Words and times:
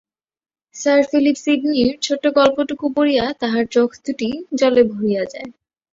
Sir 0.75 0.99
Philip 1.09 1.37
সিডনির 1.37 1.93
ছোট্ট 2.01 2.25
গল্পটুকু 2.37 2.85
পড়িয়া 2.95 3.25
তাহার 3.41 3.65
চোখ 3.67 3.89
দুটি 4.05 4.29
জলে 4.59 4.81
ভরিয়া 4.91 5.23
যায়। 5.25 5.49